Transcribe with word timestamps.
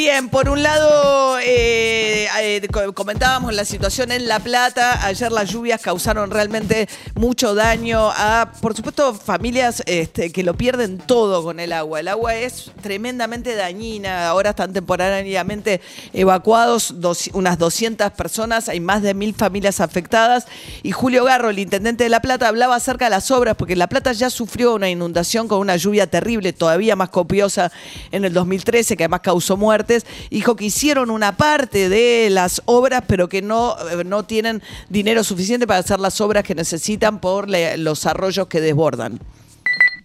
Bien, 0.00 0.30
por 0.30 0.48
un 0.48 0.62
lado, 0.62 1.38
eh, 1.40 2.26
eh, 2.40 2.66
co- 2.72 2.94
comentábamos 2.94 3.52
la 3.52 3.66
situación 3.66 4.10
en 4.12 4.28
La 4.28 4.40
Plata. 4.40 5.04
Ayer 5.04 5.30
las 5.30 5.50
lluvias 5.50 5.78
causaron 5.82 6.30
realmente 6.30 6.88
mucho 7.16 7.54
daño 7.54 8.10
a, 8.10 8.50
por 8.62 8.74
supuesto, 8.74 9.12
familias 9.12 9.82
este, 9.84 10.32
que 10.32 10.42
lo 10.42 10.54
pierden 10.54 10.96
todo 10.96 11.42
con 11.42 11.60
el 11.60 11.74
agua. 11.74 12.00
El 12.00 12.08
agua 12.08 12.34
es 12.34 12.70
tremendamente 12.80 13.54
dañina. 13.54 14.28
Ahora 14.28 14.50
están 14.50 14.72
temporariamente 14.72 15.82
evacuados 16.14 16.94
dos- 17.02 17.28
unas 17.34 17.58
200 17.58 18.10
personas. 18.12 18.70
Hay 18.70 18.80
más 18.80 19.02
de 19.02 19.12
mil 19.12 19.34
familias 19.34 19.80
afectadas. 19.82 20.46
Y 20.82 20.92
Julio 20.92 21.24
Garro, 21.24 21.50
el 21.50 21.58
intendente 21.58 22.04
de 22.04 22.10
La 22.10 22.22
Plata, 22.22 22.48
hablaba 22.48 22.74
acerca 22.76 23.04
de 23.04 23.10
las 23.10 23.30
obras, 23.30 23.54
porque 23.54 23.76
La 23.76 23.86
Plata 23.86 24.12
ya 24.14 24.30
sufrió 24.30 24.72
una 24.76 24.88
inundación 24.88 25.46
con 25.46 25.58
una 25.58 25.76
lluvia 25.76 26.06
terrible, 26.06 26.54
todavía 26.54 26.96
más 26.96 27.10
copiosa 27.10 27.70
en 28.12 28.24
el 28.24 28.32
2013, 28.32 28.96
que 28.96 29.04
además 29.04 29.20
causó 29.20 29.58
muertes. 29.90 30.06
Dijo 30.30 30.56
que 30.56 30.66
hicieron 30.66 31.10
una 31.10 31.36
parte 31.36 31.88
de 31.88 32.28
las 32.30 32.62
obras, 32.66 33.02
pero 33.06 33.28
que 33.28 33.42
no, 33.42 33.76
eh, 33.90 34.04
no 34.04 34.24
tienen 34.24 34.62
dinero 34.88 35.24
suficiente 35.24 35.66
para 35.66 35.80
hacer 35.80 36.00
las 36.00 36.20
obras 36.20 36.44
que 36.44 36.54
necesitan 36.54 37.20
por 37.20 37.48
los 37.48 38.06
arroyos 38.06 38.46
que 38.46 38.60
desbordan. 38.60 39.18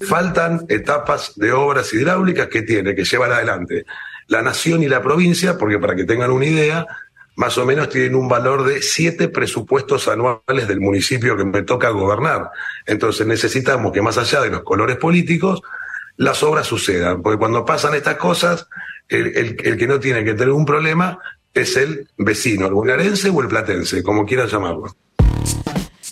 Faltan 0.07 0.65
etapas 0.69 1.33
de 1.35 1.53
obras 1.53 1.93
hidráulicas 1.93 2.47
que 2.47 2.63
tiene 2.63 2.95
que 2.95 3.05
llevar 3.05 3.31
adelante 3.31 3.85
la 4.27 4.41
nación 4.41 4.83
y 4.83 4.87
la 4.87 5.01
provincia, 5.01 5.57
porque 5.57 5.79
para 5.79 5.95
que 5.95 6.03
tengan 6.03 6.31
una 6.31 6.45
idea, 6.45 6.85
más 7.35 7.57
o 7.57 7.65
menos 7.65 7.89
tienen 7.89 8.15
un 8.15 8.27
valor 8.27 8.63
de 8.63 8.81
siete 8.81 9.29
presupuestos 9.29 10.07
anuales 10.07 10.67
del 10.67 10.81
municipio 10.81 11.37
que 11.37 11.45
me 11.45 11.61
toca 11.61 11.89
gobernar. 11.89 12.49
Entonces 12.87 13.27
necesitamos 13.27 13.91
que 13.91 14.01
más 14.01 14.17
allá 14.17 14.41
de 14.41 14.49
los 14.49 14.63
colores 14.63 14.97
políticos, 14.97 15.61
las 16.17 16.43
obras 16.43 16.65
sucedan, 16.65 17.21
porque 17.21 17.37
cuando 17.37 17.65
pasan 17.65 17.93
estas 17.93 18.15
cosas, 18.15 18.67
el, 19.09 19.77
que 19.77 19.87
no 19.87 19.99
tiene 19.99 20.23
que 20.23 20.33
tener 20.33 20.51
un 20.51 20.65
problema 20.65 21.19
es 21.53 21.77
el 21.77 22.07
vecino, 22.17 22.67
el 22.67 22.73
bonaerense 22.73 23.29
o 23.29 23.41
el 23.41 23.47
platense, 23.47 24.03
como 24.03 24.25
quieran 24.25 24.47
llamarlo. 24.47 24.95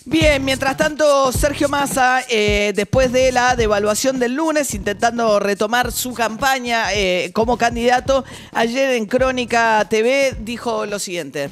Bien, 0.06 0.44
mientras 0.44 0.76
tanto, 0.76 1.32
Sergio 1.32 1.68
Massa, 1.68 2.22
eh, 2.28 2.72
después 2.74 3.10
de 3.10 3.32
la 3.32 3.56
devaluación 3.56 4.18
del 4.18 4.34
lunes, 4.34 4.74
intentando 4.74 5.40
retomar 5.40 5.92
su 5.92 6.12
campaña 6.12 6.92
eh, 6.92 7.30
como 7.32 7.56
candidato, 7.56 8.24
ayer 8.52 8.92
en 8.92 9.06
Crónica 9.06 9.86
TV 9.88 10.36
dijo 10.40 10.84
lo 10.84 10.98
siguiente. 10.98 11.50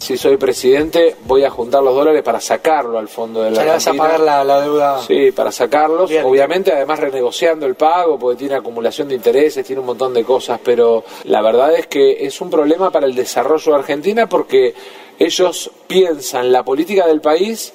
Si 0.00 0.16
soy 0.16 0.38
presidente, 0.38 1.14
voy 1.26 1.44
a 1.44 1.50
juntar 1.50 1.82
los 1.82 1.94
dólares 1.94 2.22
para 2.22 2.40
sacarlo 2.40 2.98
al 2.98 3.06
fondo 3.08 3.42
de 3.42 3.50
la 3.50 3.62
le 3.64 3.70
vas 3.70 3.86
a 3.86 3.92
pagar 3.92 4.20
la, 4.20 4.42
la 4.42 4.62
deuda. 4.62 5.02
Sí, 5.02 5.30
para 5.30 5.52
sacarlos. 5.52 6.08
Bien. 6.08 6.24
Obviamente, 6.24 6.72
además 6.72 7.00
renegociando 7.00 7.66
el 7.66 7.74
pago, 7.74 8.18
porque 8.18 8.38
tiene 8.38 8.54
acumulación 8.54 9.08
de 9.08 9.16
intereses, 9.16 9.64
tiene 9.66 9.80
un 9.80 9.86
montón 9.86 10.14
de 10.14 10.24
cosas, 10.24 10.58
pero 10.64 11.04
la 11.24 11.42
verdad 11.42 11.74
es 11.74 11.86
que 11.86 12.24
es 12.26 12.40
un 12.40 12.48
problema 12.48 12.90
para 12.90 13.04
el 13.04 13.14
desarrollo 13.14 13.72
de 13.72 13.78
Argentina 13.78 14.26
porque 14.26 14.74
ellos 15.18 15.70
piensan 15.86 16.50
la 16.50 16.64
política 16.64 17.06
del 17.06 17.20
país 17.20 17.74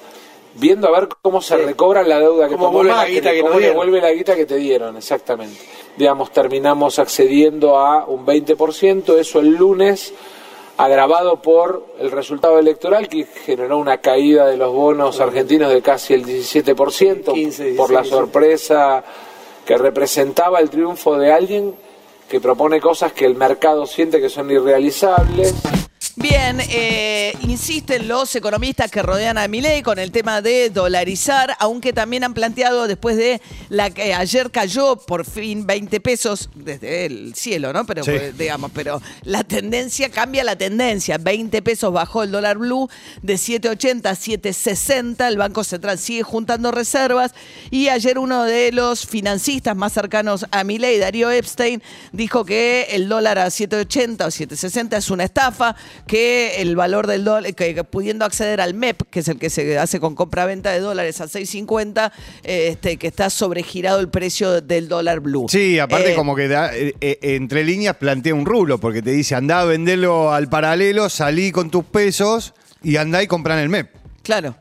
viendo 0.54 0.88
a 0.88 0.98
ver 0.98 1.08
cómo 1.22 1.40
se 1.40 1.56
Sí. 1.56 1.62
recobra 1.62 2.02
la 2.02 2.18
deuda 2.18 2.48
que 2.48 2.54
Cómo 2.54 2.66
tomó 2.66 2.78
vuelve 2.78 2.92
la 2.92 3.06
guita 3.06 3.30
que 3.30 3.42
devuelve 3.60 4.00
la 4.00 4.10
guita 4.10 4.34
que 4.34 4.46
te 4.46 4.56
dieron, 4.56 4.96
exactamente. 4.96 5.60
Digamos, 5.96 6.32
terminamos 6.32 6.98
accediendo 6.98 7.78
a 7.78 8.04
un 8.04 8.26
20%, 8.26 9.16
eso 9.16 9.38
el 9.38 9.50
lunes, 9.54 10.12
agravado 10.76 11.40
por 11.40 11.86
el 11.98 12.10
resultado 12.10 12.58
electoral 12.58 13.08
que 13.08 13.24
generó 13.24 13.78
una 13.78 13.98
caída 13.98 14.46
de 14.46 14.56
los 14.56 14.72
bonos 14.72 15.20
argentinos 15.20 15.72
de 15.72 15.80
casi 15.82 16.14
el 16.14 16.24
17%, 16.24 17.32
15, 17.32 17.74
por 17.74 17.90
la 17.90 18.02
16, 18.02 18.08
sorpresa 18.08 19.04
que 19.64 19.76
representaba 19.76 20.60
el 20.60 20.70
triunfo 20.70 21.16
de 21.16 21.32
alguien 21.32 21.74
que 22.28 22.40
propone 22.40 22.80
cosas 22.80 23.12
que 23.12 23.24
el 23.24 23.36
mercado 23.36 23.86
siente 23.86 24.20
que 24.20 24.28
son 24.28 24.50
irrealizables. 24.50 25.54
Bien, 26.18 26.58
eh, 26.70 27.34
insisten 27.42 28.08
los 28.08 28.34
economistas 28.34 28.90
que 28.90 29.02
rodean 29.02 29.36
a 29.36 29.46
Milei 29.48 29.82
con 29.82 29.98
el 29.98 30.10
tema 30.10 30.40
de 30.40 30.70
dolarizar, 30.70 31.54
aunque 31.58 31.92
también 31.92 32.24
han 32.24 32.32
planteado 32.32 32.86
después 32.88 33.18
de 33.18 33.42
la 33.68 33.90
que 33.90 34.14
ayer 34.14 34.50
cayó 34.50 34.96
por 34.96 35.26
fin 35.26 35.66
20 35.66 36.00
pesos 36.00 36.48
desde 36.54 37.04
el 37.04 37.34
cielo, 37.34 37.70
¿no? 37.74 37.84
Pero 37.84 38.02
Sí. 38.02 38.12
pues, 38.12 38.38
digamos, 38.38 38.70
pero 38.74 39.02
la 39.24 39.44
tendencia 39.44 40.08
cambia 40.08 40.42
la 40.42 40.56
tendencia. 40.56 41.18
20 41.18 41.60
pesos 41.60 41.92
bajó 41.92 42.22
el 42.22 42.30
dólar 42.30 42.56
blue 42.56 42.88
de 43.20 43.34
7.80 43.34 44.06
a 44.08 44.14
7.60. 44.16 45.28
El 45.28 45.36
Banco 45.36 45.64
Central 45.64 45.98
sigue 45.98 46.22
juntando 46.22 46.70
reservas 46.72 47.32
y 47.70 47.88
ayer 47.90 48.18
uno 48.18 48.44
de 48.44 48.72
los 48.72 49.04
financistas 49.04 49.76
más 49.76 49.92
cercanos 49.92 50.46
a 50.50 50.64
Milei, 50.64 50.98
Darío 50.98 51.30
Epstein, 51.30 51.82
dijo 52.12 52.46
que 52.46 52.86
el 52.92 53.06
dólar 53.06 53.38
a 53.38 53.48
7.80 53.48 54.24
o 54.24 54.28
7.60 54.28 54.96
es 54.96 55.10
una 55.10 55.24
estafa, 55.24 55.76
que 56.06 56.60
el 56.62 56.76
valor 56.76 57.06
del 57.06 57.24
dólar, 57.24 57.54
que, 57.54 57.74
que 57.74 57.84
pudiendo 57.84 58.24
acceder 58.24 58.60
al 58.60 58.74
MEP, 58.74 59.02
que 59.10 59.20
es 59.20 59.28
el 59.28 59.38
que 59.38 59.50
se 59.50 59.78
hace 59.78 60.00
con 60.00 60.14
compra-venta 60.14 60.70
de 60.70 60.80
dólares 60.80 61.20
a 61.20 61.24
6.50, 61.26 62.12
eh, 62.44 62.68
este, 62.68 62.96
que 62.96 63.08
está 63.08 63.28
sobregirado 63.30 64.00
el 64.00 64.08
precio 64.08 64.60
del 64.60 64.88
dólar 64.88 65.20
blue. 65.20 65.46
Sí, 65.48 65.78
aparte 65.78 66.12
Eh, 66.12 66.14
como 66.14 66.36
que 66.36 66.48
da, 66.48 66.74
eh, 66.74 66.94
eh, 67.00 67.18
entre 67.22 67.64
líneas 67.64 67.96
plantea 67.96 68.34
un 68.34 68.46
rulo, 68.46 68.78
porque 68.78 69.02
te 69.02 69.10
dice, 69.10 69.34
andá 69.34 69.60
a 69.60 69.64
venderlo 69.64 70.32
al 70.32 70.48
paralelo, 70.48 71.08
salí 71.08 71.50
con 71.50 71.70
tus 71.70 71.84
pesos 71.84 72.54
y 72.82 72.96
andá 72.96 73.22
y 73.22 73.26
comprá 73.26 73.54
en 73.54 73.60
el 73.60 73.68
MEP, 73.68 73.90
Claro. 74.22 74.54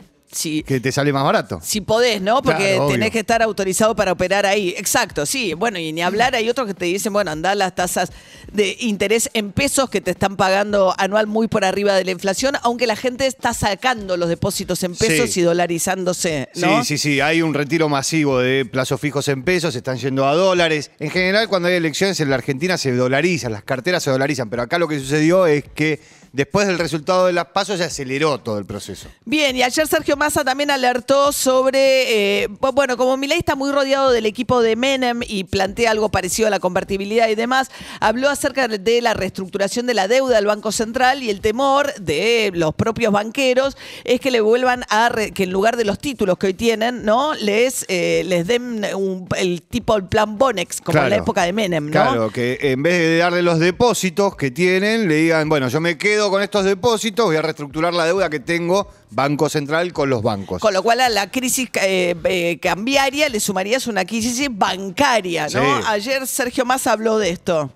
Que 0.66 0.80
te 0.80 0.92
sale 0.92 1.14
más 1.14 1.24
barato. 1.24 1.60
Si 1.64 1.82
podés, 1.82 2.22
¿no? 2.22 2.42
Porque 2.42 2.74
Claro, 2.76 2.88
tenés 2.88 3.12
que 3.12 3.20
estar 3.20 3.42
autorizado 3.42 3.96
para 3.96 4.12
operar 4.12 4.46
ahí. 4.46 4.74
Exacto, 4.78 5.26
sí. 5.26 5.54
Bueno, 5.54 5.80
y 5.80 5.94
ni 5.94 6.02
hablar, 6.02 6.36
hay 6.36 6.50
otros 6.50 6.68
que 6.68 6.74
te 6.74 6.86
dicen, 6.86 7.14
bueno, 7.14 7.32
anda 7.32 7.56
las 7.56 7.74
tasas 7.74 8.12
de 8.52 8.76
interés 8.80 9.30
en 9.34 9.52
pesos 9.52 9.90
que 9.90 10.02
te 10.02 10.12
están 10.12 10.36
pagando 10.36 10.94
anual 10.98 11.28
muy 11.28 11.48
por 11.48 11.64
arriba 11.66 11.94
de 11.96 12.04
la 12.06 12.12
inflación, 12.12 12.56
aunque 12.64 12.86
la 12.88 12.96
gente 12.96 13.26
está 13.28 13.54
sacando 13.54 14.18
los 14.18 14.30
depósitos 14.30 14.84
en 14.84 14.96
pesos 14.96 15.30
Sí. 15.32 15.40
y 15.40 15.44
dolarizándose, 15.44 16.50
¿no? 16.56 16.84
Sí, 16.84 16.98
sí, 16.98 16.98
sí, 16.98 17.20
hay 17.22 17.42
un 17.42 17.54
retiro 17.54 17.90
masivo 17.90 18.40
de 18.40 18.66
plazos 18.66 19.00
fijos 19.00 19.28
en 19.28 19.44
pesos, 19.44 19.74
se 19.74 19.80
están 19.80 19.98
yendo 19.98 20.28
a 20.28 20.34
dólares. 20.36 20.92
En 21.00 21.10
general, 21.10 21.48
cuando 21.48 21.68
hay 21.68 21.76
elecciones 21.76 22.20
en 22.20 22.30
la 22.30 22.36
Argentina 22.36 22.78
se 22.78 22.92
dolarizan, 22.92 23.52
las 23.52 23.64
carteras 23.64 24.04
se 24.04 24.12
dolarizan, 24.12 24.50
pero 24.50 24.64
acá 24.64 24.78
lo 24.80 24.88
que 24.88 25.00
sucedió 25.00 25.46
es 25.48 25.64
que 25.76 26.00
después 26.36 26.68
del 26.68 26.78
resultado 26.78 27.26
de 27.28 27.34
las 27.34 27.46
pasos 27.46 27.78
se 27.78 27.86
aceleró 27.86 28.40
todo 28.40 28.58
el 28.60 28.66
proceso. 28.66 29.08
Bien, 29.26 29.56
y 29.56 29.64
ayer 29.64 29.88
Sergio 29.88 30.18
Massa 30.18 30.44
también 30.44 30.70
alertó 30.70 31.32
sobre, 31.32 32.44
eh, 32.44 32.50
bu- 32.50 32.74
bueno, 32.74 32.98
como 32.98 33.16
Milei 33.18 33.40
está 33.40 33.56
muy 33.56 33.72
rodeado 33.72 34.12
del 34.12 34.26
equipo 34.26 34.62
de 34.62 34.76
Menem 34.76 35.22
y 35.26 35.46
plantea 35.46 35.92
algo 35.92 36.10
parecido 36.10 36.48
a 36.48 36.52
la 36.52 36.60
convertibilidad 36.60 37.30
y 37.30 37.36
demás, 37.36 37.70
habló 38.00 38.30
acerca 38.30 38.68
de 38.68 39.02
la 39.02 39.14
reestructuración 39.14 39.86
de 39.88 39.94
la 39.94 40.08
deuda 40.08 40.36
del 40.36 40.46
Banco 40.46 40.72
Central 40.72 41.24
y 41.24 41.30
el 41.30 41.40
temor 41.42 41.94
de 41.96 42.52
los 42.54 42.76
propios 42.76 43.12
banqueros 43.14 43.78
es 44.04 44.20
que 44.20 44.32
le 44.32 44.42
vuelvan 44.42 44.84
a, 44.90 45.10
re- 45.10 45.32
que 45.32 45.44
en 45.44 45.52
lugar 45.52 45.78
de 45.78 45.86
los 45.86 46.00
títulos 46.00 46.38
que 46.38 46.48
hoy 46.48 46.54
tienen, 46.54 47.06
¿no? 47.06 47.34
Les, 47.36 47.86
eh, 47.88 48.24
les 48.26 48.46
den 48.46 48.86
un- 48.96 49.28
el 49.38 49.62
tipo, 49.62 49.96
el 49.96 50.06
plan 50.08 50.38
Bonex, 50.38 50.82
como 50.82 51.00
en 51.00 51.10
la 51.10 51.16
época 51.16 51.44
de 51.44 51.54
Menem, 51.54 51.86
¿no? 51.86 51.92
Claro, 51.92 52.30
que 52.32 52.58
en 52.62 52.84
vez 52.84 52.94
de 53.00 53.18
darle 53.18 53.42
los 53.42 53.60
depósitos 53.60 54.36
que 54.36 54.52
tienen, 54.52 55.08
le 55.08 55.16
digan, 55.16 55.48
bueno, 55.48 55.70
yo 55.70 55.80
me 55.80 55.98
quedo 55.98 56.25
con 56.30 56.42
estos 56.42 56.64
depósitos, 56.64 57.26
voy 57.26 57.36
a 57.36 57.42
reestructurar 57.42 57.94
la 57.94 58.06
deuda 58.06 58.30
que 58.30 58.40
tengo 58.40 58.88
Banco 59.12 59.50
Central 59.50 59.94
con 59.94 60.10
los 60.10 60.22
bancos. 60.22 60.62
Con 60.62 60.74
lo 60.74 60.84
cual 60.84 61.02
a 61.02 61.10
la 61.10 61.30
crisis 61.32 61.70
eh, 61.82 62.16
eh, 62.24 62.60
cambiaria 62.62 63.30
le 63.30 63.40
sumarías 63.40 63.88
una 63.88 64.06
crisis 64.06 64.48
bancaria, 64.52 65.44
¿no? 65.46 65.50
Sí. 65.82 65.84
Ayer 65.88 66.28
Sergio 66.28 66.66
Massa 66.66 66.92
habló 66.94 67.18
de 67.18 67.30
esto. 67.30 67.70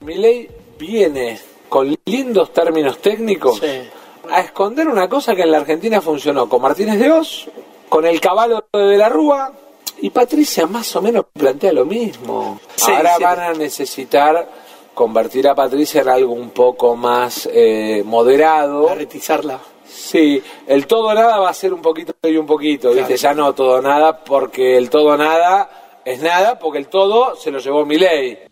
Milei 0.00 0.48
viene 0.78 1.38
con 1.68 1.96
lindos 2.04 2.52
términos 2.52 2.98
técnicos 3.00 3.58
Sí. 3.60 3.88
a 4.30 4.40
esconder 4.40 4.88
una 4.88 5.08
cosa 5.08 5.34
que 5.34 5.42
en 5.42 5.50
la 5.52 5.58
Argentina 5.58 6.00
funcionó 6.00 6.48
con 6.48 6.60
Martínez 6.60 6.98
de 6.98 7.10
Oz, 7.12 7.46
con 7.88 8.04
el 8.06 8.20
caballo 8.20 8.66
de 8.72 8.96
la 8.96 9.08
Rúa 9.08 9.52
y 10.00 10.10
Patricia 10.10 10.66
más 10.66 10.94
o 10.96 11.02
menos 11.02 11.26
plantea 11.32 11.72
lo 11.72 11.84
mismo. 11.84 12.60
Sí, 12.74 12.90
Ahora 12.90 13.16
sí. 13.16 13.22
van 13.22 13.40
a 13.40 13.52
necesitar 13.52 14.61
convertir 14.94 15.48
a 15.48 15.54
Patricia 15.54 16.02
en 16.02 16.08
algo 16.08 16.32
un 16.32 16.50
poco 16.50 16.96
más 16.96 17.48
eh, 17.52 18.02
moderado. 18.04 18.88
Arretizarla. 18.88 19.60
Sí, 19.84 20.42
el 20.66 20.86
todo 20.86 21.12
nada 21.14 21.38
va 21.38 21.50
a 21.50 21.54
ser 21.54 21.72
un 21.72 21.82
poquito 21.82 22.14
y 22.22 22.36
un 22.36 22.46
poquito, 22.46 22.92
¿viste? 22.92 23.16
Ya 23.16 23.34
no 23.34 23.54
todo 23.54 23.80
nada, 23.82 24.24
porque 24.24 24.76
el 24.76 24.88
todo 24.88 25.16
nada 25.16 26.00
es 26.04 26.20
nada, 26.22 26.58
porque 26.58 26.78
el 26.78 26.88
todo 26.88 27.36
se 27.36 27.50
lo 27.50 27.58
llevó 27.58 27.84
Milei. 27.84 28.51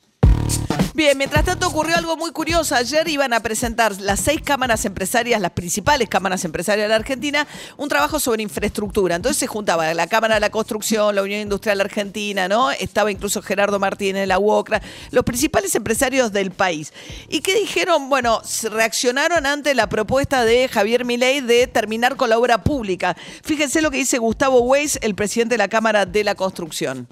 Bien, 1.01 1.17
mientras 1.17 1.47
tanto 1.47 1.67
ocurrió 1.67 1.97
algo 1.97 2.15
muy 2.19 2.31
curioso. 2.31 2.75
Ayer 2.75 3.09
iban 3.09 3.33
a 3.33 3.41
presentar 3.41 3.99
las 4.03 4.21
seis 4.21 4.43
cámaras 4.45 4.85
empresarias, 4.85 5.41
las 5.41 5.53
principales 5.53 6.11
cámaras 6.11 6.45
empresarias 6.45 6.85
de 6.85 6.89
la 6.91 6.97
Argentina, 6.97 7.47
un 7.79 7.89
trabajo 7.89 8.21
sobre 8.21 8.43
infraestructura. 8.43 9.17
Entonces 9.17 9.39
se 9.39 9.47
juntaba 9.47 9.95
la 9.95 10.07
Cámara 10.09 10.35
de 10.35 10.41
la 10.41 10.51
Construcción, 10.51 11.15
la 11.15 11.23
Unión 11.23 11.41
Industrial 11.41 11.81
Argentina, 11.81 12.49
¿no? 12.49 12.71
Estaba 12.71 13.11
incluso 13.11 13.41
Gerardo 13.41 13.79
Martínez, 13.79 14.29
la 14.29 14.39
UOCRA, 14.39 14.83
los 15.11 15.25
principales 15.25 15.75
empresarios 15.75 16.33
del 16.33 16.51
país. 16.51 16.93
¿Y 17.31 17.41
qué 17.41 17.55
dijeron? 17.55 18.11
Bueno, 18.11 18.43
reaccionaron 18.71 19.47
ante 19.47 19.75
la 19.75 19.89
propuesta 19.89 20.45
de 20.45 20.69
Javier 20.69 21.07
Milei 21.07 21.41
de 21.41 21.67
terminar 21.67 22.17
con 22.17 22.29
la 22.29 22.39
obra 22.39 22.63
pública. 22.63 23.17
Fíjense 23.43 23.81
lo 23.81 23.91
que 23.91 23.97
dice 23.97 24.19
Gustavo 24.19 24.61
Weiss, 24.61 24.99
el 25.01 25.15
presidente 25.15 25.55
de 25.55 25.59
la 25.61 25.69
Cámara 25.69 26.05
de 26.05 26.25
la 26.25 26.35
Construcción. 26.35 27.09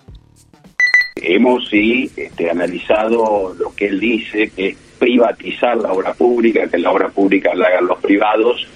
Hemos 1.22 1.68
sí 1.68 2.10
este, 2.16 2.50
analizado 2.50 3.54
lo 3.58 3.74
que 3.74 3.86
él 3.86 4.00
dice, 4.00 4.50
que 4.54 4.68
es 4.68 4.76
privatizar 4.98 5.76
la 5.76 5.92
obra 5.92 6.12
pública, 6.14 6.68
que 6.68 6.78
la 6.78 6.90
obra 6.90 7.08
pública 7.08 7.54
la 7.54 7.68
hagan 7.68 7.86
los 7.86 7.98
privados. 8.00 8.66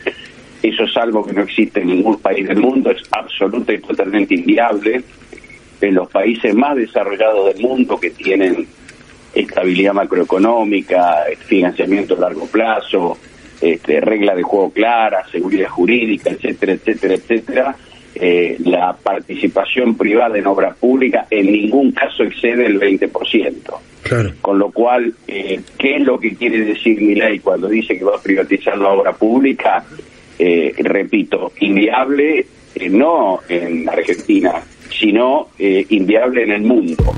Eso 0.63 0.85
es 0.85 0.97
algo 0.97 1.25
que 1.25 1.33
no 1.33 1.43
existe 1.43 1.81
en 1.81 1.89
ningún 1.89 2.19
país 2.19 2.47
del 2.47 2.59
mundo, 2.59 2.91
es 2.91 3.03
absoluta 3.11 3.73
y 3.73 3.79
totalmente 3.79 4.35
inviable. 4.35 5.03
En 5.81 5.95
los 5.95 6.09
países 6.09 6.55
más 6.55 6.77
desarrollados 6.77 7.53
del 7.53 7.63
mundo 7.63 7.99
que 7.99 8.11
tienen 8.11 8.67
estabilidad 9.35 9.95
macroeconómica, 9.95 11.25
financiamiento 11.47 12.15
a 12.15 12.21
largo 12.21 12.47
plazo, 12.47 13.19
este, 13.61 14.01
regla 14.01 14.35
de 14.35 14.43
juego 14.43 14.71
clara, 14.71 15.27
seguridad 15.31 15.69
jurídica, 15.69 16.31
etcétera, 16.31 16.73
etcétera, 16.73 17.15
etcétera, 17.15 17.77
eh, 18.15 18.57
la 18.61 18.95
participación 18.95 19.97
privada 19.97 20.39
en 20.39 20.47
obra 20.47 20.75
pública 20.75 21.27
en 21.31 21.53
ningún 21.53 21.93
caso 21.93 22.25
excede 22.25 22.67
el 22.67 22.79
20%. 22.81 23.11
Claro. 24.03 24.33
Con 24.41 24.59
lo 24.59 24.71
cual, 24.71 25.15
eh, 25.29 25.61
¿qué 25.79 25.97
es 25.97 26.03
lo 26.03 26.19
que 26.19 26.35
quiere 26.35 26.65
decir 26.65 27.01
mi 27.01 27.15
ley 27.15 27.39
cuando 27.39 27.69
dice 27.69 27.97
que 27.97 28.05
va 28.05 28.17
a 28.17 28.23
privatizar 28.23 28.77
la 28.77 28.91
obra 28.91 29.13
pública? 29.13 29.85
Eh, 30.39 30.75
repito, 30.79 31.53
inviable 31.61 32.47
eh, 32.75 32.89
no 32.89 33.41
en 33.49 33.89
Argentina, 33.89 34.63
sino 34.91 35.49
eh, 35.59 35.87
inviable 35.91 36.45
en 36.45 36.53
el 36.53 36.63
mundo. 36.63 37.15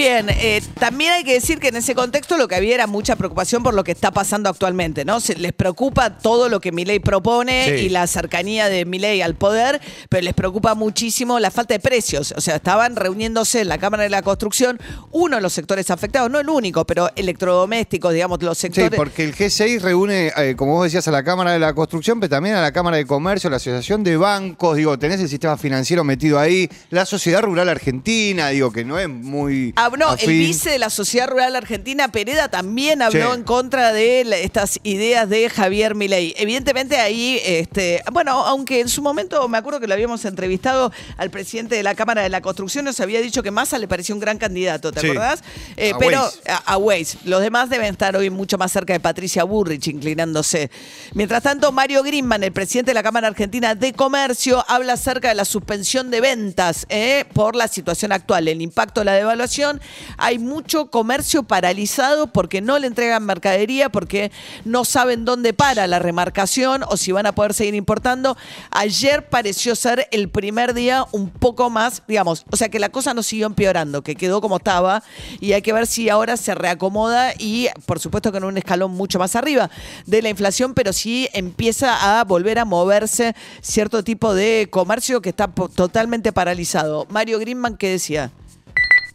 Bien, 0.00 0.30
eh, 0.30 0.62
también 0.78 1.12
hay 1.12 1.24
que 1.24 1.34
decir 1.34 1.58
que 1.58 1.68
en 1.68 1.76
ese 1.76 1.94
contexto 1.94 2.38
lo 2.38 2.48
que 2.48 2.54
había 2.54 2.74
era 2.74 2.86
mucha 2.86 3.16
preocupación 3.16 3.62
por 3.62 3.74
lo 3.74 3.84
que 3.84 3.92
está 3.92 4.10
pasando 4.10 4.48
actualmente, 4.48 5.04
¿no? 5.04 5.20
Se, 5.20 5.36
les 5.36 5.52
preocupa 5.52 6.16
todo 6.16 6.48
lo 6.48 6.58
que 6.58 6.72
Milei 6.72 7.00
propone 7.00 7.66
Sí. 7.66 7.84
y 7.84 7.88
la 7.90 8.06
cercanía 8.06 8.70
de 8.70 8.86
Milei 8.86 9.20
al 9.20 9.34
poder, 9.34 9.78
pero 10.08 10.22
les 10.24 10.32
preocupa 10.32 10.74
muchísimo 10.74 11.38
la 11.38 11.50
falta 11.50 11.74
de 11.74 11.80
precios. 11.80 12.32
O 12.34 12.40
sea, 12.40 12.56
estaban 12.56 12.96
reuniéndose 12.96 13.60
en 13.60 13.68
la 13.68 13.76
Cámara 13.76 14.04
de 14.04 14.08
la 14.08 14.22
Construcción 14.22 14.80
uno 15.10 15.36
de 15.36 15.42
los 15.42 15.52
sectores 15.52 15.90
afectados, 15.90 16.30
no 16.30 16.40
el 16.40 16.48
único, 16.48 16.86
pero 16.86 17.10
electrodomésticos, 17.14 18.14
digamos, 18.14 18.42
los 18.42 18.56
Sí, 18.56 18.68
sectores. 18.68 18.96
porque 18.96 19.22
el 19.24 19.34
G6 19.36 19.82
reúne, 19.82 20.32
eh, 20.34 20.54
como 20.56 20.76
vos 20.76 20.84
decías, 20.84 21.06
a 21.08 21.10
la 21.10 21.22
Cámara 21.24 21.52
de 21.52 21.58
la 21.58 21.74
Construcción, 21.74 22.20
pero 22.20 22.30
también 22.30 22.54
a 22.54 22.62
la 22.62 22.72
Cámara 22.72 22.96
de 22.96 23.04
Comercio, 23.04 23.50
la 23.50 23.56
Asociación 23.56 24.02
de 24.02 24.16
Bancos, 24.16 24.78
digo, 24.78 24.98
tenés 24.98 25.20
el 25.20 25.28
sistema 25.28 25.58
financiero 25.58 26.04
metido 26.04 26.38
ahí, 26.38 26.70
la 26.88 27.04
Sociedad 27.04 27.42
Rural 27.42 27.68
Argentina, 27.68 28.48
digo, 28.48 28.72
que 28.72 28.82
no 28.82 28.98
es 28.98 29.06
muy... 29.06 29.74
Ah, 29.76 29.89
no, 29.98 30.14
el 30.14 30.26
vice 30.28 30.70
de 30.70 30.78
la 30.78 30.90
Sociedad 30.90 31.28
Rural 31.28 31.56
Argentina, 31.56 32.08
Pereda, 32.12 32.48
también 32.48 33.02
habló 33.02 33.32
Sí. 33.32 33.38
en 33.38 33.44
contra 33.44 33.92
de 33.92 34.24
la- 34.24 34.36
estas 34.36 34.78
ideas 34.82 35.28
de 35.28 35.48
Javier 35.50 35.94
Milei. 35.94 36.34
Evidentemente 36.36 36.96
ahí, 36.98 37.40
este, 37.44 38.02
bueno, 38.12 38.32
aunque 38.46 38.80
en 38.80 38.88
su 38.88 39.02
momento 39.02 39.46
me 39.48 39.58
acuerdo 39.58 39.80
que 39.80 39.86
lo 39.86 39.94
habíamos 39.94 40.24
entrevistado 40.24 40.92
al 41.16 41.30
presidente 41.30 41.74
de 41.76 41.82
la 41.82 41.94
Cámara 41.94 42.22
de 42.22 42.28
la 42.28 42.40
Construcción, 42.40 42.84
nos 42.84 43.00
había 43.00 43.20
dicho 43.20 43.42
que 43.42 43.50
Massa 43.50 43.78
le 43.78 43.88
parecía 43.88 44.14
un 44.14 44.20
gran 44.20 44.38
candidato, 44.38 44.92
¿te 44.92 45.00
Sí. 45.00 45.06
acordás? 45.06 45.42
Eh, 45.76 45.92
A 45.94 45.98
pero 45.98 46.22
Weiss. 46.24 46.40
a, 46.48 46.56
a 46.72 46.76
Weiss. 46.76 47.16
Los 47.24 47.40
demás 47.42 47.70
deben 47.70 47.86
estar 47.92 48.16
hoy 48.16 48.30
mucho 48.30 48.58
más 48.58 48.72
cerca 48.72 48.92
de 48.92 49.00
Patricia 49.00 49.44
Burrich, 49.44 49.88
inclinándose. 49.88 50.70
Mientras 51.14 51.42
tanto, 51.42 51.72
Mario 51.72 52.02
Grimman, 52.02 52.42
el 52.44 52.52
presidente 52.52 52.90
de 52.90 52.94
la 52.94 53.02
Cámara 53.02 53.28
Argentina 53.28 53.74
de 53.74 53.92
Comercio, 53.92 54.64
habla 54.68 54.94
acerca 54.94 55.28
de 55.28 55.34
la 55.34 55.44
suspensión 55.44 56.10
de 56.10 56.20
ventas 56.20 56.86
eh, 56.88 57.24
por 57.32 57.56
la 57.56 57.68
situación 57.68 58.12
actual, 58.12 58.48
el 58.48 58.60
impacto 58.62 59.00
de 59.00 59.04
la 59.06 59.12
devaluación. 59.12 59.79
Hay 60.16 60.38
mucho 60.38 60.90
comercio 60.90 61.42
paralizado 61.42 62.26
porque 62.28 62.60
no 62.60 62.78
le 62.78 62.86
entregan 62.86 63.24
mercadería, 63.24 63.88
porque 63.88 64.30
no 64.64 64.84
saben 64.84 65.24
dónde 65.24 65.52
para 65.52 65.86
la 65.86 65.98
remarcación 65.98 66.82
o 66.88 66.96
si 66.96 67.12
van 67.12 67.26
a 67.26 67.32
poder 67.32 67.54
seguir 67.54 67.74
importando. 67.74 68.36
Ayer 68.70 69.28
pareció 69.28 69.74
ser 69.74 70.08
el 70.10 70.28
primer 70.28 70.74
día 70.74 71.04
un 71.12 71.30
poco 71.30 71.70
más, 71.70 72.02
digamos, 72.06 72.44
o 72.50 72.56
sea 72.56 72.68
que 72.68 72.78
la 72.78 72.90
cosa 72.90 73.14
no 73.14 73.22
siguió 73.22 73.46
empeorando, 73.46 74.02
que 74.02 74.16
quedó 74.16 74.40
como 74.40 74.56
estaba 74.56 75.02
y 75.40 75.52
hay 75.52 75.62
que 75.62 75.72
ver 75.72 75.86
si 75.86 76.08
ahora 76.08 76.36
se 76.36 76.54
reacomoda 76.54 77.32
y 77.38 77.68
por 77.86 78.00
supuesto 78.00 78.32
que 78.32 78.38
en 78.38 78.44
un 78.44 78.58
escalón 78.58 78.92
mucho 78.92 79.18
más 79.18 79.36
arriba 79.36 79.70
de 80.06 80.22
la 80.22 80.28
inflación, 80.28 80.74
pero 80.74 80.92
sí 80.92 81.28
empieza 81.32 82.20
a 82.20 82.24
volver 82.24 82.58
a 82.58 82.64
moverse 82.64 83.34
cierto 83.60 84.04
tipo 84.04 84.34
de 84.34 84.68
comercio 84.70 85.20
que 85.22 85.30
está 85.30 85.48
totalmente 85.48 86.32
paralizado. 86.32 87.06
Mario 87.10 87.38
Grimman, 87.38 87.76
¿qué 87.76 87.90
decía? 87.90 88.30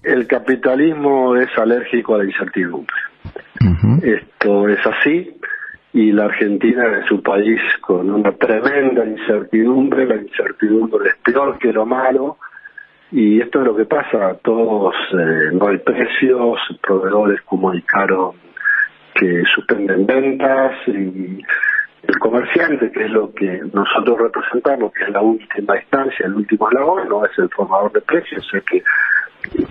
El 0.05 0.27
capitalismo 0.27 1.35
es 1.35 1.49
alérgico 1.57 2.13
a 2.13 2.19
la 2.19 2.25
incertidumbre. 2.25 2.95
Esto 4.03 4.69
es 4.69 4.85
así 4.85 5.35
y 5.93 6.11
la 6.11 6.25
Argentina 6.25 6.99
es 6.99 7.09
un 7.09 7.23
país 7.23 7.59
con 7.81 8.11
una 8.11 8.31
tremenda 8.33 9.03
incertidumbre. 9.03 10.05
La 10.05 10.17
incertidumbre 10.17 11.09
es 11.09 11.15
peor 11.23 11.57
que 11.57 11.73
lo 11.73 11.87
malo 11.87 12.37
y 13.11 13.41
esto 13.41 13.61
es 13.61 13.65
lo 13.65 13.75
que 13.75 13.85
pasa. 13.85 14.37
Todos 14.43 14.93
eh, 15.13 15.49
no 15.53 15.69
hay 15.69 15.79
precios, 15.79 16.59
proveedores 16.81 17.41
comunicaron 17.41 18.33
que 19.15 19.43
suspenden 19.55 20.05
ventas 20.05 20.73
y 20.87 21.41
el 22.07 22.19
comerciante, 22.19 22.91
que 22.91 23.05
es 23.05 23.11
lo 23.11 23.33
que 23.33 23.61
nosotros 23.73 24.19
representamos, 24.19 24.93
que 24.93 25.05
es 25.05 25.09
la 25.09 25.21
última 25.21 25.77
instancia, 25.77 26.27
el 26.27 26.35
último 26.35 26.69
eslabón, 26.69 27.09
no 27.09 27.25
es 27.25 27.31
el 27.39 27.49
formador 27.49 27.91
de 27.93 28.01
precios, 28.01 28.47
es 28.53 28.63
que 28.63 28.83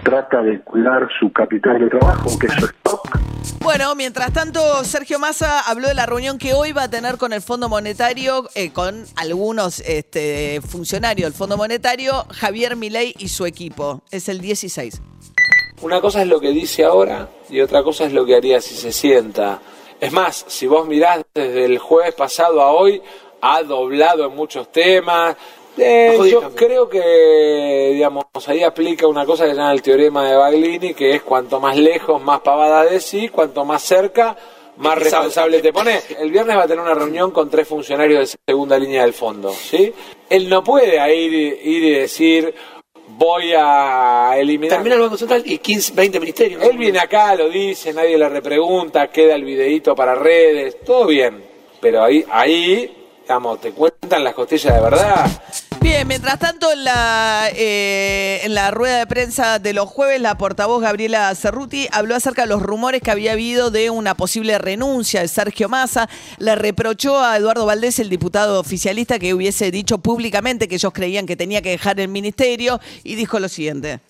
trata 0.02 0.42
de 0.42 0.60
cuidar 0.60 1.08
su 1.18 1.32
capital 1.32 1.78
de 1.78 1.88
trabajo, 1.88 2.38
que 2.38 2.46
es 2.46 2.52
su 2.54 2.66
stock. 2.66 3.18
Bueno, 3.60 3.94
mientras 3.94 4.32
tanto, 4.32 4.84
Sergio 4.84 5.18
Massa 5.18 5.60
habló 5.60 5.88
de 5.88 5.94
la 5.94 6.06
reunión 6.06 6.38
que 6.38 6.52
hoy 6.52 6.72
va 6.72 6.84
a 6.84 6.90
tener 6.90 7.16
con 7.16 7.32
el 7.32 7.40
Fondo 7.40 7.68
Monetario, 7.68 8.48
eh, 8.54 8.72
con 8.72 9.04
algunos 9.16 9.80
este, 9.80 10.60
funcionarios 10.60 11.30
del 11.30 11.36
Fondo 11.36 11.56
Monetario, 11.56 12.26
Javier 12.30 12.76
Milei 12.76 13.14
y 13.18 13.28
su 13.28 13.46
equipo. 13.46 14.02
Es 14.10 14.28
el 14.28 14.40
16. 14.40 15.00
Una 15.82 16.00
cosa 16.00 16.22
es 16.22 16.28
lo 16.28 16.40
que 16.40 16.50
dice 16.50 16.84
ahora 16.84 17.28
y 17.50 17.60
otra 17.60 17.82
cosa 17.82 18.04
es 18.04 18.12
lo 18.12 18.24
que 18.24 18.36
haría 18.36 18.60
si 18.60 18.74
se 18.74 18.92
sienta. 18.92 19.60
Es 20.00 20.12
más, 20.12 20.44
si 20.48 20.66
vos 20.66 20.86
mirás 20.86 21.24
desde 21.34 21.64
el 21.64 21.78
jueves 21.78 22.14
pasado 22.14 22.60
a 22.60 22.72
hoy, 22.72 23.02
ha 23.40 23.62
doblado 23.62 24.26
en 24.26 24.34
muchos 24.34 24.70
temas. 24.72 25.36
Eh, 25.76 26.18
yo 26.30 26.54
creo 26.54 26.88
que, 26.88 27.90
digamos, 27.92 28.24
ahí 28.46 28.62
aplica 28.62 29.06
una 29.06 29.26
cosa 29.26 29.44
que 29.44 29.50
se 29.50 29.56
llama 29.56 29.72
el 29.72 29.82
teorema 29.82 30.28
de 30.28 30.36
Baglini, 30.36 30.94
que 30.94 31.16
es 31.16 31.22
cuanto 31.22 31.58
más 31.60 31.76
lejos, 31.76 32.22
más 32.22 32.40
pavada 32.40 32.84
de 32.84 33.00
sí, 33.00 33.28
cuanto 33.28 33.64
más 33.64 33.82
cerca, 33.82 34.36
más 34.76 34.98
responsable 34.98 35.60
te 35.60 35.72
pone. 35.72 36.00
El 36.18 36.30
viernes 36.30 36.56
va 36.56 36.62
a 36.62 36.66
tener 36.66 36.82
una 36.82 36.94
reunión 36.94 37.30
con 37.30 37.50
tres 37.50 37.66
funcionarios 37.66 38.32
de 38.32 38.38
segunda 38.46 38.78
línea 38.78 39.02
del 39.02 39.14
fondo, 39.14 39.52
¿sí? 39.52 39.92
Él 40.28 40.48
no 40.48 40.62
puede 40.62 40.96
ir, 41.14 41.34
ir 41.34 41.84
y 41.84 41.90
decir, 41.90 42.54
voy 43.08 43.52
a 43.56 44.34
eliminar... 44.36 44.76
Termina 44.76 44.96
el 44.96 45.02
Banco 45.02 45.16
Central 45.16 45.42
y 45.44 45.58
15, 45.58 45.92
20 45.94 46.20
ministerios. 46.20 46.62
Él 46.62 46.78
viene 46.78 46.98
acá, 46.98 47.34
lo 47.34 47.48
dice, 47.48 47.92
nadie 47.92 48.18
le 48.18 48.28
repregunta, 48.28 49.08
queda 49.08 49.34
el 49.34 49.44
videíto 49.44 49.94
para 49.94 50.14
redes, 50.14 50.80
todo 50.84 51.06
bien. 51.06 51.44
Pero 51.80 52.02
ahí, 52.02 52.24
ahí, 52.30 53.08
digamos, 53.22 53.60
te 53.60 53.72
cuentan 53.72 54.24
las 54.24 54.34
costillas 54.34 54.74
de 54.74 54.80
verdad. 54.80 55.26
Bien, 55.84 56.08
mientras 56.08 56.38
tanto, 56.38 56.72
en 56.72 56.82
la, 56.82 57.50
eh, 57.54 58.40
en 58.42 58.54
la 58.54 58.70
rueda 58.70 59.00
de 59.00 59.06
prensa 59.06 59.58
de 59.58 59.74
los 59.74 59.86
jueves, 59.86 60.18
la 60.18 60.38
portavoz 60.38 60.80
Gabriela 60.80 61.34
Cerruti 61.34 61.88
habló 61.92 62.14
acerca 62.14 62.40
de 62.40 62.48
los 62.48 62.62
rumores 62.62 63.02
que 63.02 63.10
había 63.10 63.32
habido 63.32 63.70
de 63.70 63.90
una 63.90 64.14
posible 64.14 64.56
renuncia 64.56 65.20
de 65.20 65.28
Sergio 65.28 65.68
Massa. 65.68 66.08
Le 66.38 66.54
reprochó 66.54 67.20
a 67.20 67.36
Eduardo 67.36 67.66
Valdés, 67.66 67.98
el 67.98 68.08
diputado 68.08 68.58
oficialista, 68.58 69.18
que 69.18 69.34
hubiese 69.34 69.70
dicho 69.70 69.98
públicamente 69.98 70.68
que 70.68 70.76
ellos 70.76 70.90
creían 70.94 71.26
que 71.26 71.36
tenía 71.36 71.60
que 71.60 71.68
dejar 71.68 72.00
el 72.00 72.08
ministerio 72.08 72.80
y 73.02 73.14
dijo 73.14 73.38
lo 73.38 73.50
siguiente. 73.50 74.00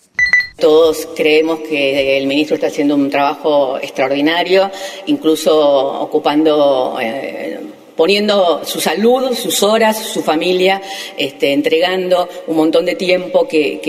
Todos 0.57 1.09
creemos 1.13 1.59
que 1.59 2.17
el 2.17 2.25
ministro 2.27 2.55
está 2.55 2.67
haciendo 2.67 2.95
un 2.95 3.09
trabajo 3.09 3.79
extraordinario, 3.79 4.71
incluso 5.07 5.53
ocupando, 5.99 6.97
eh, 7.01 7.59
poniendo 7.95 8.63
su 8.65 8.81
salud, 8.81 9.33
sus 9.35 9.63
horas, 9.63 9.97
su 9.97 10.21
familia, 10.21 10.81
este, 11.17 11.53
entregando 11.53 12.27
un 12.47 12.57
montón 12.57 12.85
de 12.85 12.95
tiempo 12.95 13.47
que, 13.47 13.79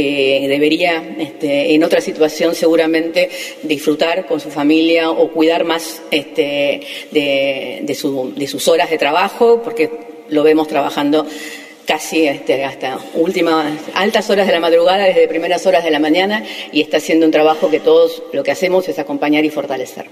debería, 0.49 1.17
este, 1.19 1.75
en 1.75 1.83
otra 1.83 2.01
situación 2.01 2.55
seguramente, 2.55 3.29
disfrutar 3.63 4.27
con 4.27 4.41
su 4.41 4.51
familia 4.51 5.11
o 5.11 5.29
cuidar 5.33 5.65
más 5.65 6.03
este, 6.11 6.81
de, 7.11 7.81
de 7.83 7.95
su- 7.95 8.33
de 8.37 8.47
sus 8.47 8.69
horas 8.69 8.91
de 8.91 8.99
trabajo, 8.99 9.61
porque 9.63 9.91
lo 10.29 10.43
vemos 10.43 10.69
trabajando 10.69 11.27
casi 11.85 12.27
este, 12.27 12.65
hasta 12.65 12.99
últimas 13.15 13.73
altas 13.95 14.29
horas 14.29 14.47
de 14.47 14.53
la 14.53 14.61
madrugada, 14.61 15.05
desde 15.05 15.29
primeras 15.29 15.67
horas 15.67 15.85
de 15.85 15.91
la 15.93 16.01
mañana, 16.01 16.45
y 16.73 16.81
está 16.81 16.97
haciendo 16.97 17.27
un 17.27 17.33
trabajo 17.33 17.71
que 17.71 17.81
todos 17.81 18.23
lo 18.33 18.43
que 18.43 18.51
hacemos 18.51 18.89
es 18.89 18.99
acompañar 18.99 19.45
y 19.45 19.51
fortalecer. 19.51 20.07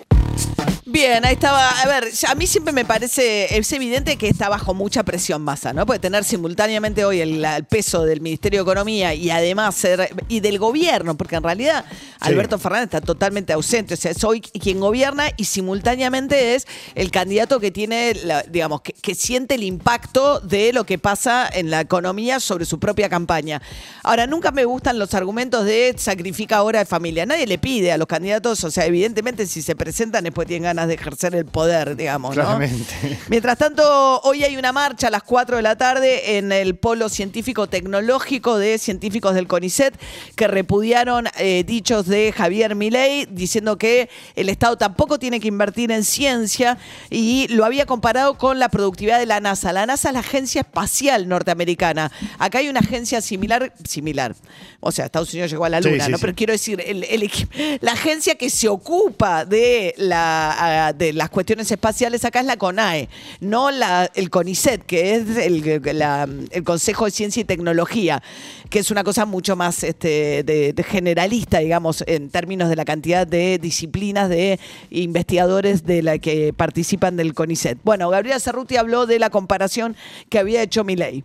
Bien, 0.87 1.25
ahí 1.25 1.33
estaba. 1.33 1.71
A 1.71 1.87
ver, 1.87 2.11
a 2.29 2.35
mí 2.35 2.47
siempre 2.47 2.71
me 2.75 2.85
parece, 2.85 3.57
es 3.57 3.73
evidente 3.73 4.17
que 4.17 4.29
está 4.29 4.50
bajo 4.50 4.75
mucha 4.75 5.03
presión 5.03 5.41
masa, 5.41 5.73
¿no? 5.73 5.87
Puede 5.87 5.99
tener 5.99 6.25
simultáneamente 6.25 7.07
hoy 7.07 7.21
el, 7.23 7.43
el 7.43 7.64
peso 7.64 8.05
del 8.05 8.21
Ministerio 8.21 8.61
de 8.61 8.71
Economía 8.71 9.14
y 9.14 9.31
además 9.31 9.75
ser, 9.76 10.11
y 10.29 10.41
del 10.41 10.59
gobierno, 10.59 11.17
porque 11.17 11.37
en 11.37 11.43
realidad 11.43 11.87
Alberto 12.21 12.59
Fernández 12.59 12.85
está 12.88 13.00
totalmente 13.00 13.55
ausente, 13.55 13.95
o 13.95 13.97
sea, 13.97 14.11
es 14.11 14.23
hoy 14.25 14.43
quien 14.43 14.79
gobierna 14.79 15.31
y 15.38 15.45
simultáneamente 15.47 16.55
es 16.55 16.67
el 16.95 17.11
candidato 17.11 17.61
que 17.61 17.71
tiene, 17.71 18.12
la- 18.23 18.43
digamos, 18.43 18.83
que, 18.83 18.93
que 18.93 19.14
siente 19.14 19.55
el 19.55 19.62
impacto 19.62 20.41
de 20.41 20.75
lo 20.75 20.85
que 20.85 20.99
pasa 20.99 21.49
en 21.50 21.71
la 21.71 21.81
economía 21.81 22.41
sobre 22.41 22.67
su 22.67 22.79
propia 22.79 23.09
campaña. 23.09 23.62
Ahora, 24.03 24.26
nunca 24.26 24.50
me 24.50 24.67
gustan 24.67 24.99
los 24.99 25.14
argumentos 25.14 25.64
de 25.64 25.95
sacrifica 25.97 26.62
hora 26.62 26.81
de 26.81 26.85
familia. 26.85 27.25
Nadie 27.25 27.47
le 27.47 27.57
pide 27.57 27.91
a 27.91 27.97
los 27.97 28.07
candidatos, 28.07 28.62
o 28.64 28.71
sea, 28.71 28.85
evidentemente 28.85 29.47
si 29.47 29.62
se 29.62 29.75
presentan 29.75 30.25
después 30.25 30.47
tienen 30.47 30.64
ganas 30.64 30.74
de 30.75 30.95
ejercer 30.95 31.35
el 31.35 31.47
poder, 31.47 31.97
digamos, 31.97 32.37
¿no? 32.37 32.43
Claramente. 32.43 33.19
Mientras 33.28 33.57
tanto, 33.59 34.21
hoy 34.23 34.45
hay 34.45 34.57
una 34.57 34.73
marcha 34.73 35.07
a 35.09 35.11
las 35.11 35.23
4 35.23 35.57
de 35.57 35.62
la 35.62 35.76
tarde 35.76 36.37
en 36.37 36.52
el 36.52 36.75
Polo 36.76 37.09
Científico 37.09 37.69
Tecnológico 37.69 38.59
de 38.59 38.78
científicos 38.78 39.35
del 39.35 39.47
CONICET 39.47 39.95
que 40.37 40.49
repudiaron 40.49 41.26
eh, 41.38 41.64
dichos 41.66 42.07
de 42.07 42.33
Javier 42.37 42.75
Milei 42.75 43.26
diciendo 43.31 43.78
que 43.78 44.09
el 44.35 44.49
Estado 44.49 44.76
tampoco 44.76 45.19
tiene 45.19 45.40
que 45.40 45.49
invertir 45.49 45.93
en 45.93 46.04
ciencia 46.04 46.76
y 47.11 47.47
lo 47.49 47.64
había 47.64 47.87
comparado 47.87 48.37
con 48.37 48.59
la 48.59 48.69
productividad 48.69 49.19
de 49.19 49.26
la 49.26 49.40
NASA. 49.40 49.73
La 49.73 49.87
NASA 49.87 50.09
es 50.09 50.14
la 50.14 50.21
agencia 50.21 50.62
espacial 50.62 51.28
norteamericana. 51.28 52.11
Acá 52.38 52.59
hay 52.59 52.69
una 52.69 52.81
agencia 52.81 53.21
similar, 53.21 53.73
similar. 53.88 54.35
O 54.81 54.93
sea, 54.93 55.07
Estados 55.07 55.33
Unidos 55.33 55.50
llegó 55.50 55.64
a 55.64 55.69
la 55.69 55.81
Luna, 55.81 56.04
sí, 56.07 56.11
¿no? 56.11 56.19
sí. 56.19 56.21
Pero 56.21 56.35
quiero 56.35 56.52
decir, 56.52 56.83
el- 56.85 57.04
el 57.04 57.23
equi- 57.23 57.78
la 57.81 57.93
agencia 57.93 58.35
que 58.35 58.50
se 58.50 58.69
ocupa 58.69 59.45
de, 59.45 59.95
la, 59.97 60.54
de 60.94 61.12
las 61.12 61.30
cuestiones 61.30 61.71
espaciales 61.71 62.25
acá 62.25 62.40
es 62.40 62.47
la 62.47 62.56
CONAE, 62.56 63.09
no 63.40 63.71
la, 63.71 64.11
el 64.14 64.30
CONICET, 64.30 64.85
que 64.85 65.14
es 65.14 65.37
el, 65.37 66.64
Consejo 66.64 67.04
de 67.04 67.11
Ciencia 67.11 67.40
y 67.40 67.44
Tecnología, 67.44 68.23
que 68.71 68.78
es 68.78 68.90
una 68.90 69.04
cosa 69.04 69.26
mucho 69.26 69.56
más 69.56 69.83
este, 69.83 70.75
generalista, 70.87 71.59
digamos, 71.59 72.04
en 72.06 72.30
términos 72.30 72.68
de 72.68 72.76
la 72.76 72.85
cantidad 72.85 73.26
de 73.26 73.59
disciplinas 73.59 74.28
de 74.28 74.59
investigadores 74.90 75.85
de 75.85 76.02
la 76.02 76.18
que 76.18 76.52
participan 76.52 77.16
del 77.16 77.35
CONICET. 77.35 77.78
Bueno, 77.85 78.09
Gabriela 78.11 78.40
Cerruti 78.40 78.76
habló 78.76 79.06
de 79.06 79.18
la 79.18 79.30
comparación 79.30 79.97
que 80.28 80.38
había 80.38 80.62
hecho 80.62 80.85
Milei. 80.85 81.25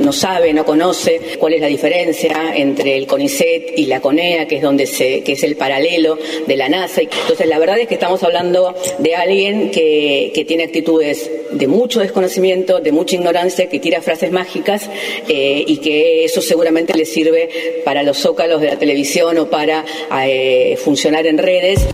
No 0.00 0.12
sabe, 0.12 0.52
no 0.52 0.64
conoce 0.64 1.20
cuál 1.38 1.52
es 1.52 1.60
la 1.60 1.66
diferencia 1.66 2.54
entre 2.56 2.96
el 2.96 3.06
CONICET 3.06 3.78
y 3.78 3.86
la 3.86 4.00
CONEA, 4.00 4.48
que 4.48 4.56
es 4.56 4.62
donde 4.62 4.86
se, 4.86 5.22
que 5.22 5.32
es 5.32 5.42
el 5.42 5.54
paralelo 5.54 6.18
de 6.46 6.56
la 6.56 6.68
NASA. 6.68 7.02
Entonces, 7.02 7.46
la 7.46 7.58
verdad 7.58 7.78
es 7.78 7.88
que 7.88 7.94
estamos 7.94 8.22
hablando 8.22 8.74
de 8.98 9.14
alguien 9.14 9.70
que, 9.70 10.32
que 10.34 10.44
tiene 10.44 10.64
actitudes 10.64 11.30
de 11.52 11.66
mucho 11.68 12.00
desconocimiento, 12.00 12.80
de 12.80 12.90
mucha 12.90 13.16
ignorancia, 13.16 13.68
que 13.68 13.78
tira 13.78 14.00
frases 14.00 14.32
mágicas 14.32 14.88
eh, 15.28 15.62
y 15.66 15.76
que 15.76 16.24
eso 16.24 16.40
seguramente 16.40 16.94
le 16.94 17.04
sirve 17.04 17.82
para 17.84 18.02
los 18.02 18.18
zócalos 18.18 18.60
de 18.60 18.68
la 18.68 18.78
televisión 18.78 19.38
o 19.38 19.50
para 19.50 19.84
eh, 20.24 20.76
funcionar 20.82 21.26
en 21.26 21.38
redes. 21.38 21.86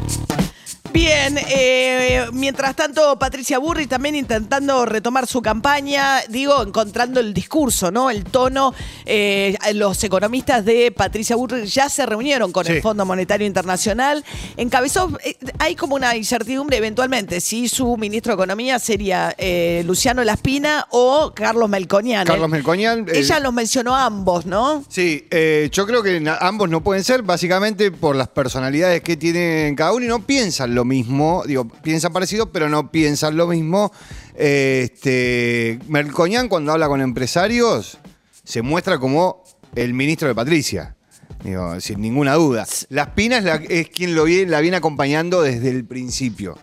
Bien, 0.99 1.39
eh, 1.49 2.27
mientras 2.33 2.75
tanto, 2.75 3.17
Patricia 3.21 3.61
Burri 3.61 3.87
también 3.87 4.17
intentando 4.17 4.85
retomar 4.85 5.29
su 5.29 5.41
campaña, 5.41 6.23
digo, 6.29 6.61
encontrando 6.61 7.21
el 7.21 7.33
discurso, 7.33 7.93
¿no? 7.93 8.11
El 8.11 8.25
tono. 8.25 8.75
Eh, 9.07 9.57
los 9.75 10.03
economistas 10.03 10.65
de 10.65 10.91
Patricia 10.91 11.37
Burri 11.37 11.67
ya 11.67 11.89
se 11.89 12.05
reunieron 12.05 12.51
con 12.51 12.67
Sí. 12.67 12.73
el 12.73 12.83
Fondo 12.83 13.07
Monetario 13.07 13.47
Internacional. 13.47 14.25
Encabezó, 14.57 15.17
eh, 15.25 15.37
hay 15.61 15.77
como 15.77 15.95
una 15.95 16.17
incertidumbre 16.17 16.79
eventualmente 16.79 17.41
si 17.41 17.69
su 17.69 17.97
ministro 17.97 18.33
de 18.33 18.35
Economía 18.43 18.81
sería 18.81 19.37
Luciano 19.85 20.25
Laspina 20.25 20.85
o 20.91 21.33
Carlos 21.33 21.69
Melconian. 21.69 22.27
Carlos 22.27 22.49
Melconian. 22.49 23.07
Ella 23.15 23.39
los 23.39 23.53
mencionó 23.53 23.95
a 23.95 24.07
ambos, 24.07 24.47
¿no? 24.47 24.83
Sí, 24.89 25.29
yo 25.71 25.87
creo 25.87 26.03
que 26.03 26.21
ambos 26.41 26.69
no 26.69 26.83
pueden 26.83 27.05
ser, 27.05 27.23
básicamente 27.23 27.93
por 27.93 28.17
las 28.17 28.27
personalidades 28.27 29.01
que 29.05 29.17
tienen 29.17 29.77
cada 29.77 29.93
uno 29.93 30.05
y 30.05 30.09
no 30.09 30.27
piensan 30.27 30.75
lo 30.75 30.88
mismo. 30.89 31.45
Digo, 31.47 31.69
piensan 31.69 32.13
parecido, 32.13 32.51
pero 32.51 32.69
no 32.69 32.91
piensan 32.91 33.37
lo 33.37 33.47
mismo. 33.47 33.93
Este, 34.35 35.79
Melcoñán, 35.89 36.49
cuando 36.49 36.73
habla 36.73 36.89
con 36.89 37.01
empresarios, 37.01 37.99
se 38.43 38.63
muestra 38.63 38.99
como 38.99 39.45
el 39.75 39.95
ministro 39.95 40.27
de 40.29 40.35
Patricia. 40.35 40.97
Digo, 41.45 41.79
sin 41.81 42.01
ninguna 42.01 42.35
duda. 42.35 42.67
Las 42.89 43.09
Pinas 43.11 43.45
la- 43.45 43.57
es 43.57 43.89
quien 43.91 44.15
lo 44.15 44.25
viene, 44.25 44.51
la 44.51 44.61
viene 44.61 44.77
acompañando 44.79 45.43
desde 45.43 45.71
el 45.71 45.85
principio. 45.85 46.59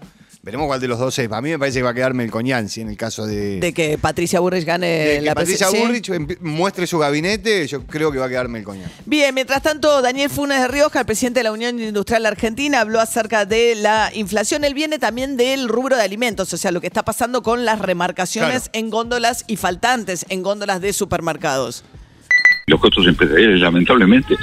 Veremos 0.46 0.68
cuál 0.68 0.80
de 0.80 0.88
los 0.88 1.00
dos 1.00 1.18
es. 1.18 1.32
A 1.32 1.42
mí 1.42 1.50
me 1.50 1.58
parece 1.58 1.80
que 1.80 1.84
va 1.84 1.90
a 1.90 1.94
quedar 1.96 2.14
Melcoñán, 2.14 2.70
si 2.70 2.82
en 2.82 2.90
el 2.90 2.98
caso 2.98 3.26
de, 3.26 3.60
De 3.60 3.74
que 3.74 3.98
Patricia 3.98 4.40
Burrich 4.40 4.64
gane 4.64 4.86
de 4.88 5.16
que 5.16 5.22
la 5.22 5.34
Patricia. 5.34 5.68
Burrich 5.72 6.10
empi- 6.10 6.38
muestre 6.40 6.86
su 6.86 7.00
gabinete, 7.00 7.66
yo 7.66 7.82
creo 7.88 8.12
que 8.12 8.20
va 8.20 8.28
a 8.28 8.30
quedar 8.30 8.48
Melcoñán. 8.48 8.92
Bien, 9.08 9.34
mientras 9.34 9.64
tanto, 9.64 10.04
Daniel 10.04 10.30
Funes 10.30 10.62
de 10.62 10.68
Rioja, 10.68 11.00
el 11.00 11.06
presidente 11.08 11.40
de 11.40 11.46
la 11.46 11.52
Unión 11.52 11.80
Industrial 11.80 12.24
Argentina, 12.28 12.82
habló 12.82 13.00
acerca 13.02 13.46
de 13.46 13.74
la 13.74 14.12
inflación. 14.14 14.64
Él 14.66 14.76
viene 14.76 15.00
también 15.00 15.36
del 15.36 15.68
rubro 15.68 15.96
de 15.96 16.04
alimentos, 16.04 16.54
o 16.54 16.58
sea, 16.58 16.72
lo 16.72 16.80
que 16.80 16.86
está 16.86 17.02
pasando 17.04 17.42
con 17.42 17.66
las 17.66 17.80
remarcaciones 17.80 18.70
Claro. 18.70 18.70
en 18.74 18.90
góndolas 18.92 19.46
y 19.48 19.56
faltantes 19.56 20.28
en 20.30 20.44
góndolas 20.44 20.80
de 20.80 20.94
supermercados. 20.94 21.84
los 22.68 22.80
costos 22.80 23.08
empresariales 23.08 23.60
lamentablemente 23.62 24.36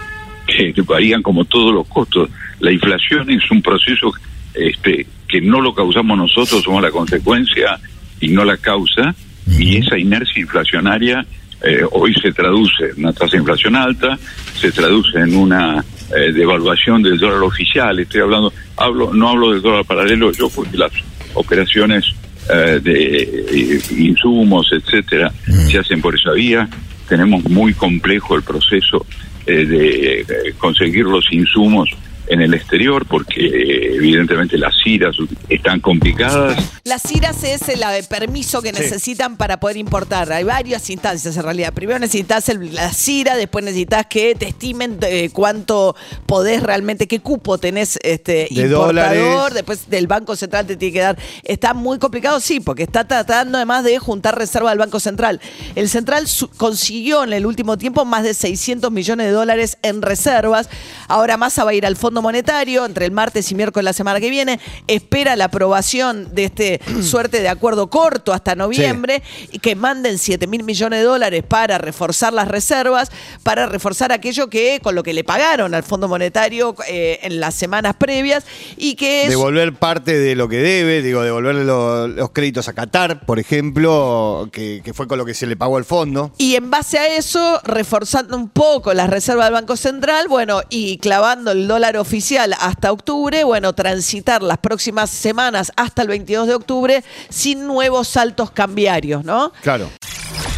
que, 0.49 0.75
que 0.75 0.83
varían 0.83 1.23
como 1.23 1.45
todos 1.45 1.73
los 1.73 1.87
costos. 1.87 2.29
La 2.59 2.73
inflación 2.73 3.31
es 3.31 3.49
un 3.53 3.63
proceso 3.63 4.13
este, 4.55 5.07
que 5.29 5.41
no 5.41 5.61
lo 5.61 5.75
causamos 5.75 6.17
nosotros, 6.17 6.63
somos 6.63 6.83
la 6.83 6.91
consecuencia 6.91 7.79
y 8.21 8.29
no 8.29 8.45
la 8.45 8.57
causa, 8.57 9.15
y 9.47 9.77
esa 9.79 9.99
inercia 9.99 10.41
inflacionaria 10.41 11.27
eh, 11.65 11.83
hoy 11.93 12.15
se 12.15 12.33
traduce 12.33 12.91
en 12.91 13.05
una 13.05 13.13
tasa 13.13 13.33
de 13.33 13.39
inflación 13.39 13.77
alta, 13.77 14.19
se 14.55 14.73
traduce 14.73 15.19
en 15.19 15.37
una 15.37 15.85
eh, 16.17 16.33
devaluación 16.33 17.03
del 17.03 17.19
dólar 17.19 17.43
oficial, 17.43 17.99
estoy 17.99 18.21
hablando, 18.21 18.53
hablo, 18.77 19.13
no 19.13 19.29
hablo 19.29 19.53
del 19.53 19.63
dólar 19.63 19.85
paralelo 19.85 20.33
yo 20.33 20.49
porque 20.51 20.77
las 20.77 20.93
operaciones 21.35 22.05
eh, 22.51 22.81
de 22.83 23.23
eh, 23.23 23.81
insumos, 23.97 24.69
etcétera, 24.73 25.33
se 25.71 25.79
hacen 25.79 26.01
por 26.01 26.15
esa 26.15 26.33
vía. 26.33 26.69
Tenemos 27.09 27.45
muy 27.45 27.73
complejo 27.73 28.35
el 28.35 28.43
proceso 28.43 29.07
eh, 29.47 29.65
de 29.65 30.53
conseguir 30.59 31.05
los 31.05 31.25
insumos 31.33 31.89
en 32.33 32.41
el 32.41 32.55
exterior 32.55 33.07
porque 33.07 33.95
evidentemente 33.97 34.57
las 34.59 34.75
ciras 34.83 35.15
están 35.49 35.81
complicadas. 35.81 36.57
Las 36.85 37.03
CIRAS 37.03 37.45
es 37.45 37.69
el 37.69 37.83
eh, 37.83 38.03
permiso 38.09 38.63
que 38.63 38.73
Sí. 38.73 38.81
necesitan 38.81 39.37
para 39.37 39.61
poder 39.61 39.77
importar. 39.77 40.33
Hay 40.33 40.45
varias 40.45 40.89
instancias 40.91 41.37
en 41.37 41.43
realidad. 41.43 41.73
Primero 41.73 41.99
necesitas 41.99 42.49
el- 42.49 42.75
la 42.75 42.93
CIRA, 42.93 43.37
después 43.37 43.65
necesitas 43.65 44.07
que 44.07 44.35
te 44.35 44.49
estimen 44.49 44.99
eh, 45.03 45.31
cuánto 45.33 45.95
podés 46.27 46.63
realmente, 46.63 47.07
qué 47.07 47.21
cupo 47.21 47.59
tenés 47.59 47.99
este, 48.03 48.49
De 48.51 48.63
importador, 48.63 48.87
dólares. 48.95 49.55
después 49.55 49.91
del 49.91 50.07
Banco 50.07 50.35
Central 50.37 50.67
te 50.67 50.77
tiene 50.77 50.93
que 50.95 51.01
dar. 51.01 51.19
Está 51.45 51.75
muy 51.75 51.99
complicado, 51.99 52.41
sí, 52.41 52.61
porque 52.61 52.83
está 52.85 53.07
tratando 53.07 53.59
además 53.59 53.85
de 53.85 53.99
juntar 53.99 54.39
reserva 54.39 54.71
del 54.71 54.79
Banco 54.79 55.01
Central. 55.01 55.41
El 55.75 55.89
Central 55.89 56.27
consiguió 56.57 57.25
en 57.25 57.33
el 57.33 57.45
último 57.47 57.77
tiempo 57.77 58.05
más 58.05 58.23
de 58.25 58.35
600 58.35 58.91
millones 58.91 59.27
de 59.27 59.33
dólares 59.33 59.77
en 59.83 60.01
reservas. 60.03 60.69
Ahora 61.09 61.37
Massa 61.37 61.65
va 61.65 61.71
a 61.73 61.75
ir 61.75 61.85
al 61.85 61.97
Fondo 61.97 62.22
Monetario 62.23 62.87
entre 62.87 63.05
el 63.05 63.13
martes 63.13 63.51
y 63.51 63.55
miércoles 63.55 63.83
de 63.85 63.89
la 63.91 63.93
semana 63.93 64.21
que 64.21 64.31
viene. 64.31 64.59
Espera 64.87 65.37
la 65.37 65.45
aprobación 65.47 66.35
de 66.35 66.45
este 66.45 66.81
suerte 67.03 67.41
de 67.43 67.49
acuerdo 67.49 67.91
corto 67.91 68.33
hasta 68.33 68.55
noviembre 68.55 69.23
y 69.51 69.59
que 69.59 69.75
manden 69.77 70.19
7 70.19 70.47
mil 70.47 70.63
millones 70.65 71.01
de 71.01 71.05
dólares 71.05 71.45
para 71.47 71.79
reforzar 71.79 72.33
las 72.33 72.49
reservas, 72.49 73.11
para 73.43 73.67
reforzar 73.67 74.13
aquello 74.13 74.49
que 74.49 74.81
con 74.83 74.95
lo 74.95 75.03
que 75.03 75.13
le 75.13 75.25
pagaron 75.25 75.75
al 75.75 75.83
Fondo 75.83 76.09
Monetario 76.09 76.75
eh, 76.89 77.19
en 77.23 77.41
las 77.41 77.55
semanas 77.55 77.95
previas 77.99 78.45
y 78.77 78.95
que 78.95 79.25
es 79.25 79.29
Devolver 79.31 79.75
parte 79.75 80.19
de 80.19 80.35
lo 80.37 80.49
que 80.49 80.57
debe, 80.59 81.03
digo, 81.03 81.23
devolver 81.23 81.55
lo- 81.57 82.07
los 82.09 82.31
créditos 82.31 82.69
a 82.69 82.73
Qatar, 82.73 83.27
por 83.27 83.39
ejemplo, 83.39 84.49
que, 84.53 84.81
que 84.85 84.95
fue 84.95 85.07
con 85.09 85.19
lo 85.19 85.25
que 85.25 85.35
se 85.35 85.47
le 85.47 85.57
pagó 85.57 85.77
al 85.77 85.85
fondo. 85.85 86.33
Y 86.39 86.55
en 86.57 86.71
base 86.71 86.99
a 86.99 87.17
eso, 87.17 87.61
reforzando 87.65 88.37
un 88.37 88.49
poco 88.49 88.95
las 88.95 89.09
reservas 89.11 89.47
del 89.47 89.55
Banco 89.55 89.77
Central, 89.77 90.29
bueno, 90.29 90.61
y 90.71 90.99
clavando 90.99 91.51
el 91.53 91.67
dólar 91.67 91.97
oficial 92.03 92.55
hasta 92.61 92.93
octubre, 92.93 93.45
bueno, 93.45 93.73
transitar 93.73 94.43
las 94.43 94.59
próximas 94.59 95.09
semanas 95.09 95.73
hasta 95.77 96.03
el 96.03 96.09
22 96.09 96.49
de 96.49 96.55
octubre 96.55 97.05
sin 97.31 97.67
nuevos 97.67 98.09
saltos 98.09 98.51
cambiarios, 98.51 99.25
¿no? 99.25 99.53
Claro. 99.63 99.89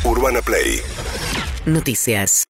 Urbana 0.04 0.42
Play 0.42 0.80
Noticias. 1.66 2.42